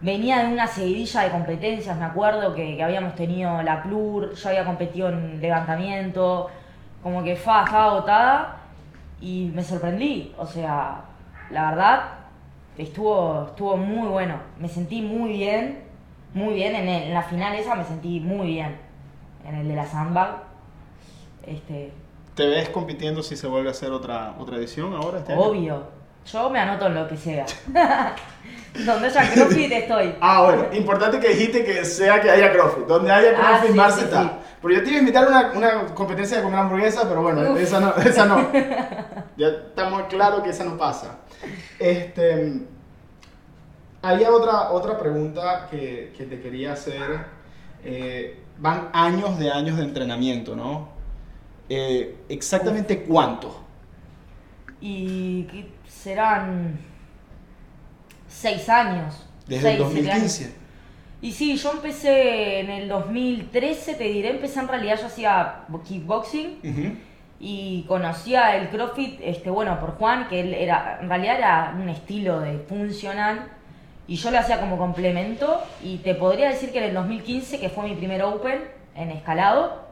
venía 0.00 0.44
de 0.44 0.52
una 0.52 0.66
seguidilla 0.66 1.22
de 1.22 1.30
competencias, 1.30 1.96
me 1.98 2.04
acuerdo 2.04 2.54
que, 2.54 2.76
que 2.76 2.82
habíamos 2.82 3.14
tenido 3.14 3.62
la 3.62 3.82
plur, 3.82 4.34
yo 4.34 4.48
había 4.48 4.64
competido 4.64 5.08
en 5.08 5.40
levantamiento, 5.40 6.48
como 7.02 7.22
que 7.24 7.36
fa, 7.36 7.64
estaba 7.64 7.86
agotada 7.86 8.56
y 9.20 9.50
me 9.54 9.62
sorprendí. 9.62 10.34
O 10.38 10.46
sea, 10.46 11.02
la 11.50 11.70
verdad, 11.70 12.02
estuvo, 12.78 13.46
estuvo 13.48 13.76
muy 13.76 14.08
bueno. 14.08 14.36
Me 14.58 14.68
sentí 14.68 15.02
muy 15.02 15.30
bien, 15.32 15.84
muy 16.34 16.54
bien. 16.54 16.74
En, 16.76 16.88
el- 16.88 17.02
en 17.04 17.14
la 17.14 17.22
final 17.22 17.54
esa 17.54 17.74
me 17.74 17.84
sentí 17.84 18.20
muy 18.20 18.48
bien. 18.48 18.76
En 19.46 19.54
el 19.56 19.68
de 19.68 19.76
la 19.76 19.86
sandbag. 19.86 20.42
Este, 21.46 21.92
¿Te 22.34 22.46
ves 22.46 22.68
compitiendo 22.68 23.22
si 23.22 23.36
se 23.36 23.46
vuelve 23.46 23.68
a 23.68 23.72
hacer 23.72 23.92
otra, 23.92 24.36
otra 24.38 24.56
edición 24.58 24.94
ahora? 24.94 25.18
Este 25.18 25.32
año? 25.32 25.56
Yo 26.32 26.50
me 26.50 26.58
anoto 26.58 26.86
en 26.86 26.94
lo 26.94 27.08
que 27.08 27.16
sea. 27.16 27.46
Donde 28.84 29.08
haya 29.08 29.32
CrossFit 29.32 29.72
estoy. 29.72 30.14
Ah, 30.20 30.42
bueno, 30.42 30.66
importante 30.74 31.18
que 31.18 31.28
dijiste 31.28 31.64
que 31.64 31.84
sea 31.84 32.20
que 32.20 32.30
haya 32.30 32.52
CrossFit. 32.52 32.84
Donde 32.86 33.10
haya 33.10 33.30
Ah, 33.38 33.48
CrossFit, 33.48 33.70
sí, 33.70 33.76
Marce 33.76 33.98
sí, 34.00 34.04
está. 34.04 34.22
sí. 34.22 34.30
Porque 34.60 34.76
yo 34.76 34.82
te 34.82 34.88
iba 34.90 34.96
a 34.96 35.00
invitar 35.00 35.24
a 35.24 35.28
una, 35.28 35.52
una 35.52 35.86
competencia 35.94 36.38
de 36.38 36.42
comer 36.42 36.58
hamburguesa, 36.60 37.08
pero 37.08 37.22
bueno, 37.22 37.52
Uf. 37.52 37.58
esa 37.58 37.80
no, 37.80 37.94
esa 37.96 38.26
no. 38.26 38.48
Ya 39.36 39.48
estamos 39.48 40.02
claros 40.04 40.42
que 40.42 40.50
esa 40.50 40.64
no 40.64 40.76
pasa. 40.76 41.18
Este, 41.78 42.54
había 44.02 44.30
otra, 44.30 44.70
otra 44.72 44.98
pregunta 44.98 45.68
que, 45.70 46.12
que 46.16 46.24
te 46.24 46.40
quería 46.40 46.72
hacer. 46.72 47.26
Eh, 47.84 48.42
van 48.58 48.88
años 48.92 49.38
de 49.38 49.50
años 49.50 49.76
de 49.76 49.84
entrenamiento, 49.84 50.56
¿no? 50.56 50.88
Eh, 51.68 52.16
¿Exactamente 52.28 53.02
cuánto? 53.04 53.62
Y 54.80 55.46
serán 55.88 56.78
seis 58.28 58.68
años. 58.68 59.26
Desde 59.46 59.72
el 59.72 59.78
seis, 59.78 60.08
años. 60.08 60.22
2015. 60.22 60.66
Y 61.22 61.32
sí, 61.32 61.56
yo 61.56 61.72
empecé 61.72 62.60
en 62.60 62.70
el 62.70 62.88
2013, 62.88 63.94
te 63.94 64.04
diré, 64.04 64.30
empecé 64.30 64.60
en 64.60 64.68
realidad 64.68 64.98
yo 65.00 65.06
hacía 65.06 65.64
kickboxing 65.88 66.58
y 67.40 67.84
conocía 67.88 68.56
el 68.56 68.68
CrossFit, 68.68 69.20
este, 69.22 69.50
bueno, 69.50 69.80
por 69.80 69.96
Juan, 69.96 70.28
que 70.28 70.40
él 70.40 70.54
era, 70.54 70.98
en 71.00 71.08
realidad 71.08 71.38
era 71.38 71.76
un 71.80 71.88
estilo 71.88 72.40
de 72.40 72.58
funcional 72.58 73.48
y 74.06 74.16
yo 74.16 74.30
lo 74.30 74.38
hacía 74.38 74.60
como 74.60 74.76
complemento 74.76 75.62
y 75.82 75.98
te 75.98 76.14
podría 76.14 76.50
decir 76.50 76.70
que 76.70 76.78
en 76.78 76.84
el 76.84 76.94
2015, 76.94 77.58
que 77.60 77.70
fue 77.70 77.84
mi 77.84 77.94
primer 77.94 78.22
Open 78.22 78.60
en 78.94 79.10
escalado, 79.10 79.86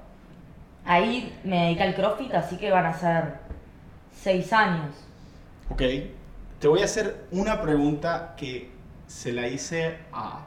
ahí 0.84 1.34
me 1.42 1.64
dediqué 1.64 1.82
al 1.84 1.94
CrossFit, 1.94 2.34
así 2.34 2.56
que 2.58 2.70
van 2.70 2.86
a 2.86 2.94
ser 2.94 3.43
seis 4.20 4.52
años. 4.52 4.94
Ok, 5.70 5.82
te 6.58 6.68
voy 6.68 6.80
a 6.82 6.84
hacer 6.84 7.26
una 7.30 7.60
pregunta 7.60 8.34
que 8.36 8.70
se 9.06 9.32
la 9.32 9.48
hice 9.48 9.98
a 10.12 10.44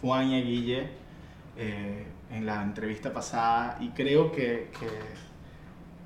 Juan 0.00 0.28
y 0.28 0.40
a 0.40 0.44
Guille 0.44 0.88
eh, 1.56 2.06
en 2.30 2.46
la 2.46 2.62
entrevista 2.62 3.12
pasada 3.12 3.76
y 3.80 3.88
creo 3.90 4.30
que, 4.30 4.70
que, 4.78 4.88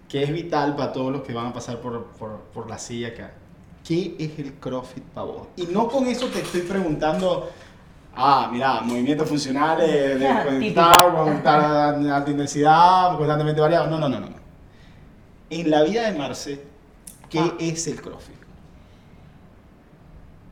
que 0.09 0.23
es 0.23 0.33
vital 0.33 0.77
para 0.77 0.93
todos 0.93 1.13
los 1.13 1.23
que 1.23 1.35
van 1.35 1.47
a 1.47 1.53
pasar 1.53 1.81
por, 1.81 2.07
por, 2.13 2.41
por 2.53 2.69
la 2.69 2.79
silla 2.79 3.09
acá. 3.09 3.33
¿Qué 3.85 4.15
es 4.19 4.39
el 4.39 4.55
CrossFit 4.55 5.03
para 5.05 5.27
vos? 5.27 5.49
Y 5.57 5.67
no 5.67 5.89
con 5.89 6.07
eso 6.07 6.29
te 6.29 6.41
estoy 6.41 6.63
preguntando, 6.63 7.51
ah, 8.15 8.49
mira, 8.53 8.81
movimientos 8.81 9.29
funcionales, 9.29 10.21
de 10.21 10.43
conectar, 10.45 11.15
conectar 11.15 11.95
alta 11.95 12.31
intensidad, 12.31 13.17
constantemente 13.17 13.61
variado. 13.61 13.89
No, 13.89 13.99
no, 13.99 14.09
no, 14.09 14.21
no. 14.21 14.27
no. 14.29 14.43
En 15.51 15.71
la 15.71 15.83
vida 15.83 16.11
de 16.11 16.17
Marce, 16.17 16.72
¿qué 17.33 17.41
Ah. 17.41 17.55
es 17.59 17.87
el 17.89 18.01
CrossFit? 18.01 18.37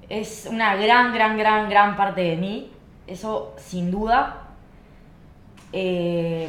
es 0.08 0.48
una 0.50 0.74
gran, 0.74 1.14
gran, 1.14 1.38
gran, 1.38 1.70
gran 1.70 1.96
parte 1.96 2.20
de 2.22 2.36
mí. 2.36 2.70
Eso 3.06 3.54
sin 3.56 3.90
duda. 3.90 4.48
Eh, 5.72 6.48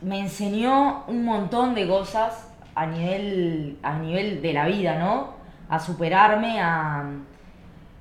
me 0.00 0.20
enseñó 0.20 1.04
un 1.08 1.24
montón 1.24 1.74
de 1.74 1.88
cosas 1.88 2.48
a 2.76 2.86
nivel, 2.86 3.78
a 3.82 3.98
nivel 3.98 4.40
de 4.40 4.52
la 4.52 4.66
vida, 4.66 4.96
¿no? 4.96 5.34
A 5.68 5.80
superarme, 5.80 6.60
a... 6.60 7.04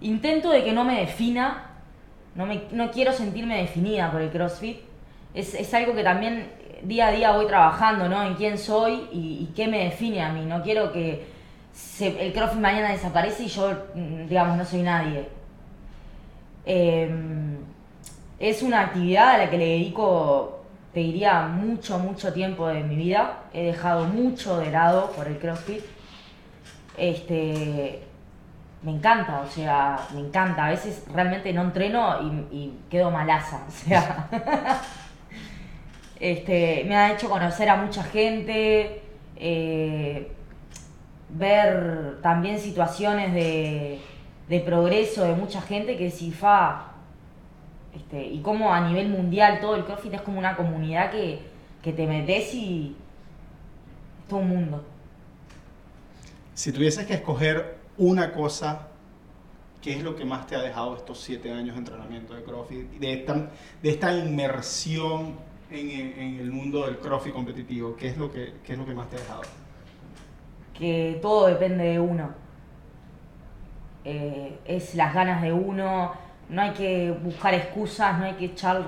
Intento 0.01 0.51
de 0.51 0.63
que 0.63 0.73
no 0.73 0.83
me 0.83 0.99
defina. 0.99 1.71
No, 2.35 2.45
me, 2.45 2.65
no 2.71 2.91
quiero 2.91 3.11
sentirme 3.11 3.57
definida 3.57 4.11
por 4.11 4.21
el 4.21 4.29
CrossFit. 4.29 4.77
Es, 5.33 5.55
es 5.55 5.73
algo 5.73 5.95
que 5.95 6.03
también 6.03 6.51
día 6.83 7.07
a 7.07 7.11
día 7.11 7.31
voy 7.31 7.47
trabajando, 7.47 8.07
¿no? 8.07 8.21
En 8.21 8.35
quién 8.35 8.59
soy 8.59 9.07
y, 9.11 9.39
y 9.49 9.53
qué 9.55 9.67
me 9.67 9.85
define 9.85 10.21
a 10.21 10.31
mí. 10.31 10.45
No 10.45 10.61
quiero 10.61 10.91
que 10.91 11.35
se- 11.77 12.25
el 12.25 12.33
CrossFit 12.33 12.59
mañana 12.59 12.89
desaparece 12.91 13.43
y 13.43 13.47
yo, 13.47 13.71
mm, 13.93 14.27
digamos, 14.27 14.57
no 14.57 14.65
soy 14.65 14.81
nadie. 14.81 15.27
Eh, 16.65 17.09
es 18.39 18.61
una 18.63 18.81
actividad 18.81 19.29
a 19.35 19.37
la 19.37 19.49
que 19.49 19.57
le 19.57 19.65
dedico, 19.65 20.63
te 20.93 20.99
diría, 21.01 21.41
mucho, 21.47 21.99
mucho 21.99 22.33
tiempo 22.33 22.67
de 22.67 22.83
mi 22.83 22.95
vida. 22.95 23.43
He 23.53 23.63
dejado 23.63 24.05
mucho 24.05 24.57
de 24.59 24.71
lado 24.71 25.11
por 25.11 25.27
el 25.27 25.37
CrossFit. 25.37 25.83
Este, 26.97 28.01
me 28.83 28.91
encanta, 28.91 29.41
o 29.41 29.49
sea, 29.49 29.99
me 30.13 30.21
encanta. 30.21 30.65
A 30.65 30.69
veces 30.69 31.03
realmente 31.13 31.53
no 31.53 31.61
entreno 31.61 32.21
y, 32.51 32.55
y 32.55 32.73
quedo 32.89 33.11
malaza, 33.11 33.61
o 33.67 33.71
sea. 33.71 34.27
este, 36.19 36.83
me 36.87 36.95
ha 36.95 37.13
hecho 37.13 37.29
conocer 37.29 37.69
a 37.69 37.75
mucha 37.77 38.03
gente, 38.03 39.01
eh, 39.35 40.31
ver 41.29 42.19
también 42.21 42.59
situaciones 42.59 43.33
de, 43.33 43.99
de 44.49 44.59
progreso 44.61 45.23
de 45.23 45.35
mucha 45.35 45.61
gente 45.61 45.97
que 45.97 46.11
si 46.11 46.31
fa. 46.31 46.93
Este, 47.93 48.25
y 48.25 48.41
como 48.41 48.73
a 48.73 48.81
nivel 48.81 49.09
mundial 49.09 49.59
todo 49.59 49.75
el 49.75 49.83
CrossFit 49.83 50.13
es 50.13 50.21
como 50.21 50.37
una 50.39 50.55
comunidad 50.55 51.11
que, 51.11 51.39
que 51.81 51.93
te 51.93 52.05
metes 52.05 52.53
y 52.53 52.95
es 54.21 54.27
todo 54.27 54.39
un 54.39 54.49
mundo. 54.49 54.83
Si 56.53 56.71
tuvieses 56.71 57.05
que 57.05 57.15
escoger 57.15 57.77
una 57.97 58.33
cosa, 58.33 58.87
¿qué 59.81 59.93
es 59.93 60.03
lo 60.03 60.15
que 60.15 60.25
más 60.25 60.47
te 60.47 60.55
ha 60.55 60.61
dejado 60.61 60.95
estos 60.95 61.19
siete 61.19 61.51
años 61.51 61.75
de 61.75 61.79
entrenamiento 61.79 62.33
de 62.35 62.43
CrossFit? 62.43 62.89
De 62.99 63.13
esta, 63.13 63.49
de 63.81 63.89
esta 63.89 64.13
inmersión 64.13 65.35
en, 65.71 65.89
en 65.89 66.39
el 66.39 66.51
mundo 66.51 66.85
del 66.85 66.97
CrossFit 66.97 67.33
competitivo, 67.33 67.95
¿qué 67.95 68.09
es, 68.09 68.17
lo 68.17 68.31
que, 68.31 68.53
¿qué 68.63 68.73
es 68.73 68.79
lo 68.79 68.85
que 68.85 68.93
más 68.93 69.09
te 69.09 69.17
ha 69.17 69.19
dejado? 69.19 69.41
Que 70.77 71.19
todo 71.21 71.47
depende 71.47 71.83
de 71.83 71.99
uno. 71.99 72.29
Eh, 74.05 74.59
es 74.65 74.95
las 74.95 75.13
ganas 75.13 75.41
de 75.41 75.51
uno, 75.51 76.13
no 76.49 76.61
hay 76.61 76.71
que 76.71 77.11
buscar 77.11 77.53
excusas, 77.53 78.17
no 78.17 78.25
hay 78.25 78.33
que 78.33 78.45
echar, 78.45 78.81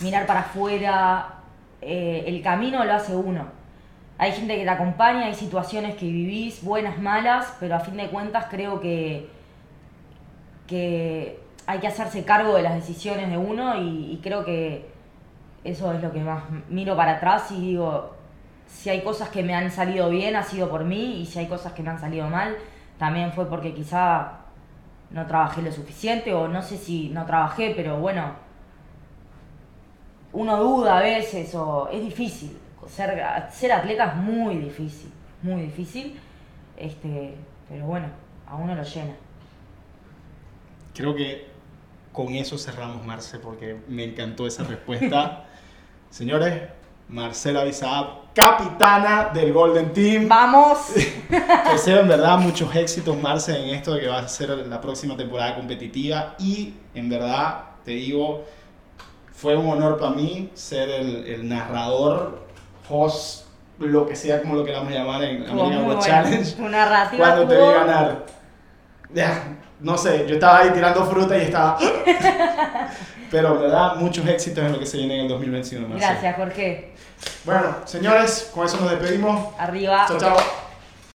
mirar 0.00 0.26
para 0.26 0.40
afuera. 0.40 1.36
Eh, 1.80 2.24
el 2.26 2.42
camino 2.42 2.84
lo 2.84 2.92
hace 2.92 3.14
uno. 3.16 3.46
Hay 4.18 4.32
gente 4.32 4.56
que 4.56 4.64
te 4.64 4.70
acompaña, 4.70 5.26
hay 5.26 5.34
situaciones 5.34 5.96
que 5.96 6.06
vivís, 6.06 6.62
buenas, 6.62 6.98
malas, 6.98 7.56
pero 7.58 7.74
a 7.74 7.80
fin 7.80 7.96
de 7.96 8.08
cuentas 8.08 8.46
creo 8.50 8.80
que, 8.80 9.28
que 10.66 11.40
hay 11.66 11.78
que 11.80 11.86
hacerse 11.86 12.24
cargo 12.24 12.54
de 12.54 12.62
las 12.62 12.74
decisiones 12.74 13.30
de 13.30 13.38
uno 13.38 13.76
y, 13.76 14.12
y 14.12 14.20
creo 14.22 14.44
que 14.44 14.88
eso 15.64 15.92
es 15.94 16.02
lo 16.02 16.12
que 16.12 16.20
más 16.20 16.44
miro 16.68 16.96
para 16.96 17.12
atrás 17.12 17.50
y 17.50 17.60
digo, 17.60 18.14
si 18.66 18.90
hay 18.90 19.02
cosas 19.02 19.28
que 19.28 19.42
me 19.42 19.54
han 19.54 19.70
salido 19.70 20.10
bien 20.10 20.36
ha 20.36 20.42
sido 20.42 20.68
por 20.68 20.84
mí 20.84 21.20
y 21.20 21.26
si 21.26 21.38
hay 21.38 21.46
cosas 21.46 21.72
que 21.72 21.82
me 21.82 21.90
han 21.90 22.00
salido 22.00 22.28
mal 22.28 22.56
también 22.98 23.32
fue 23.32 23.48
porque 23.48 23.74
quizá 23.74 24.44
no 25.10 25.26
trabajé 25.26 25.62
lo 25.62 25.72
suficiente 25.72 26.32
o 26.32 26.48
no 26.48 26.62
sé 26.62 26.76
si 26.76 27.08
no 27.10 27.24
trabajé, 27.24 27.72
pero 27.76 27.98
bueno, 27.98 28.34
uno 30.32 30.56
duda 30.58 30.98
a 30.98 31.02
veces 31.02 31.54
o 31.54 31.88
es 31.92 32.02
difícil. 32.02 32.58
Ser, 32.88 33.22
ser 33.50 33.72
atleta 33.72 34.06
es 34.06 34.16
muy 34.16 34.56
difícil, 34.56 35.10
muy 35.42 35.62
difícil, 35.62 36.18
este, 36.76 37.34
pero 37.68 37.86
bueno, 37.86 38.08
a 38.46 38.56
uno 38.56 38.74
lo 38.74 38.82
llena. 38.82 39.14
Creo 40.92 41.14
que 41.14 41.46
con 42.12 42.34
eso 42.34 42.58
cerramos, 42.58 43.04
Marce, 43.06 43.38
porque 43.38 43.76
me 43.88 44.04
encantó 44.04 44.46
esa 44.46 44.64
respuesta. 44.64 45.44
Señores, 46.10 46.62
Marcela 47.08 47.64
Bisaab, 47.64 48.32
capitana 48.34 49.30
del 49.32 49.52
Golden 49.52 49.92
Team. 49.92 50.28
¡Vamos! 50.28 50.92
Deseo 51.72 52.00
en 52.00 52.08
verdad 52.08 52.38
muchos 52.38 52.74
éxitos, 52.74 53.16
Marce, 53.20 53.56
en 53.56 53.74
esto 53.74 53.94
de 53.94 54.00
que 54.00 54.08
va 54.08 54.18
a 54.18 54.28
ser 54.28 54.50
la 54.50 54.80
próxima 54.80 55.16
temporada 55.16 55.54
competitiva. 55.54 56.34
Y 56.38 56.74
en 56.94 57.08
verdad, 57.08 57.60
te 57.84 57.92
digo, 57.92 58.44
fue 59.32 59.56
un 59.56 59.68
honor 59.68 59.98
para 59.98 60.12
mí 60.12 60.50
ser 60.54 60.88
el, 60.88 61.26
el 61.26 61.48
narrador, 61.48 62.46
host, 62.88 63.44
lo 63.78 64.06
que 64.06 64.16
sea 64.16 64.40
como 64.40 64.54
lo 64.54 64.64
queramos 64.64 64.92
llamar 64.92 65.22
en 65.24 65.48
American 65.48 65.84
bueno. 65.84 66.00
Challenge. 66.00 66.52
Tu 66.52 66.68
narrativa 66.68 67.26
Cuando 67.26 67.48
te 67.48 67.54
vi 67.54 67.72
ganar. 67.72 68.26
Ya, 69.12 69.56
no 69.80 69.98
sé, 69.98 70.24
yo 70.26 70.34
estaba 70.34 70.60
ahí 70.60 70.70
tirando 70.70 71.04
fruta 71.04 71.36
y 71.36 71.42
estaba. 71.42 71.78
Pero 73.30 73.58
verdad, 73.58 73.96
muchos 73.96 74.26
éxitos 74.26 74.64
en 74.64 74.72
lo 74.72 74.78
que 74.78 74.86
se 74.86 74.98
viene 74.98 75.16
en 75.16 75.20
el 75.22 75.28
2021. 75.28 75.88
Marce. 75.88 76.04
Gracias, 76.04 76.36
Jorge. 76.36 76.90
Bueno, 77.44 77.76
señores, 77.84 78.50
con 78.54 78.66
eso 78.66 78.78
nos 78.80 78.90
despedimos. 78.90 79.54
Arriba. 79.58 80.04
Chao, 80.08 80.18
chao. 80.18 80.63